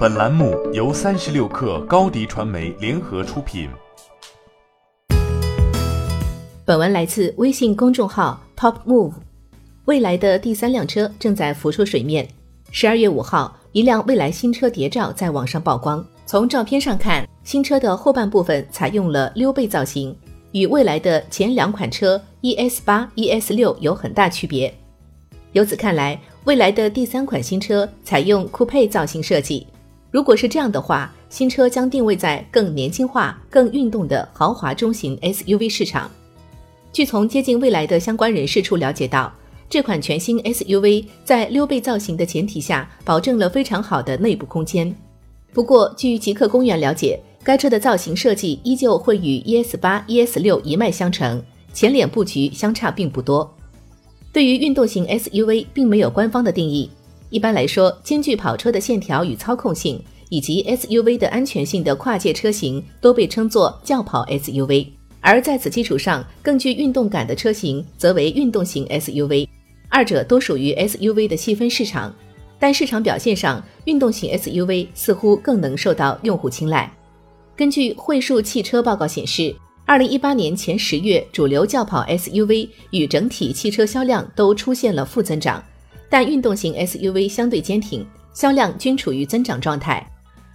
[0.00, 3.68] 本栏目由三十六氪高低传媒联合出品。
[6.64, 9.12] 本文来自微信公众号 Top Move。
[9.84, 12.26] 未来的第三辆车正在浮出水面。
[12.70, 16.02] 十二月五号，一辆未来新车谍照在网上曝光。
[16.24, 20.16] 从照片上看，新车的后半部分采用了溜背造型，
[20.52, 24.74] 与未来的前两款车 ES 八、ES 六有很大区别。
[25.52, 29.66] 由此看来，未来的第三款新车采用酷配造型设计。
[30.10, 36.10] 如果是这样的话，新车将定位在更年轻化、更运动的豪华中型 SUV 市场。
[36.92, 39.32] 据从接近未来的相关人士处了解到，
[39.68, 44.92] 这款全新 SUV 在溜背造型的前提下，保证了非常好的内部空间。
[45.52, 51.40] 不过，据极客公园了解，该车的造型设计依旧会与 ES 八、ES 六一脉相承，
[51.72, 53.48] 前脸布局相差并不多。
[54.32, 56.90] 对于运动型 SUV，并没有官方的定义。
[57.30, 64.88] 一般来说，兼具跑车的线条与操控性，以及 SUV 的安全性的跨界车型，都被称作轿跑 SUV。
[65.20, 69.48] 而在此基础上，更具运动感的车型则为运动型 SUV。
[69.88, 72.14] 二者都属于 SUV 的细分市场，
[72.58, 76.92] 但市场表现上，运动型 SUV 似乎更能受到用户青睐。
[77.54, 79.54] 根据汇数汽车报告显示，
[79.84, 85.62] 二零一八年前十月，主流轿跑 SUV 与整体汽车销量都出现了负增长。
[86.10, 90.04] 但运动型 SUV 相对坚挺，销量均处于增长状态。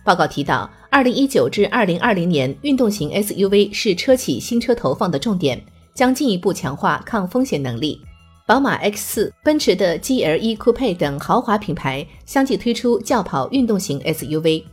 [0.04, 5.60] 报告提到，二零一九至二零二零年，运动型 SUV 是车企新车投放的重点，
[5.96, 8.00] 将进一步强化抗风险能力。
[8.46, 14.64] 宝马 X 四、奔驰的 GLE Coupe 等豪华品牌相继推出轿跑运动型 SUV，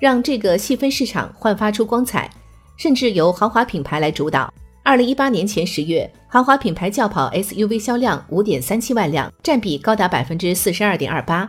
[0.00, 2.28] 让这个细分市场焕发出光彩，
[2.76, 4.52] 甚至由豪华品牌来主导。
[4.82, 11.48] 二零一八年前十月，豪华品牌轿跑 SUV 销量五点三七万辆，占比高达百分之四十二点二八。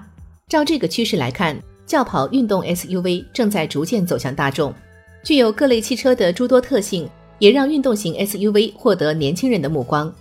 [0.50, 4.74] 照这个趋势来看，轿跑运动 SUV 正在逐渐走向大众。
[5.24, 10.14] 具有各类汽车的诸多特性，也让运动型 SUV 获得年轻人的目光。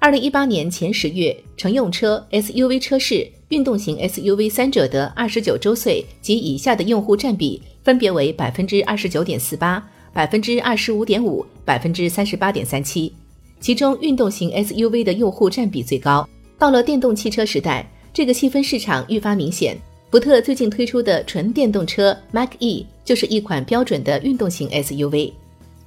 [0.00, 9.82] 二零一八年前十月，乘用车、SUV 车市、运动型 SUV 三者的二十九周岁及以下的用户占比分别为百分之二十九点四八。
[10.12, 13.12] 百分之二十五点五，百分之三十八点三七，
[13.60, 16.28] 其中运动型 SUV 的用户占比最高。
[16.58, 19.76] 到了电动汽车时代，这个细分市场愈发明显。
[20.10, 25.32] 福特最近推出的纯电动车 Mach-E 就是一款标准的运动型 SUV。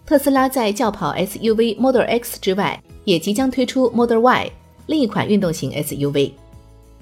[0.05, 4.51] 特斯拉在轿跑 SUV Model X 之外，也即将推出 Model Y，
[4.85, 6.31] 另一款运动型 SUV。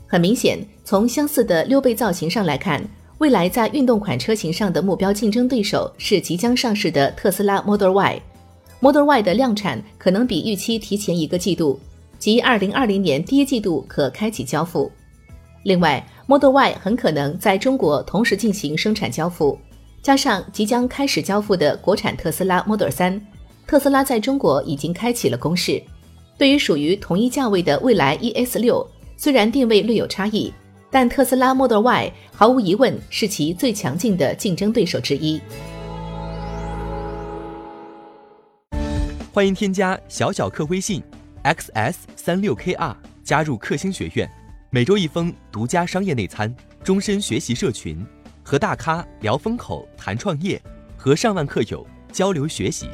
[0.07, 2.81] 很明显，从相似的溜背造型上来看。
[3.19, 8.21] 未来在运动款车型上的目标竞争对手是即将上市的特斯拉 Model Y。
[8.79, 11.77] Model Y 的量产可能比预期提前一个季度，
[12.17, 14.89] 即二零二零年第一季度可开启交付。
[15.63, 19.59] 另外，Model Y 很可能在中国同时进行生产交付，
[20.01, 23.21] 加上即将开始交付的国产特斯拉 Model 三，
[23.67, 25.83] 特斯拉在中国已经开启了攻势。
[26.37, 30.53] 对于属于同一价位的蔚来 ES 六，虽然定位略有差异。
[30.91, 35.39] 但特斯拉 Model Y 毫无疑问是其最强劲的竞争对手之一。
[39.31, 41.03] 欢迎添加小小客微信
[41.43, 44.27] xs 三六 kr 加入克星学院，
[44.71, 48.03] 每周一封独家商业内参，终身学习社群，
[48.43, 50.59] 和大咖聊风口谈创业，
[50.97, 52.89] 和上万客友交流学习。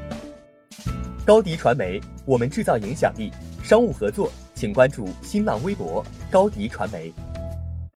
[1.25, 3.31] 高迪传媒，我们制造影响力。
[3.63, 7.11] 商务合作，请关注新浪微博高迪传媒。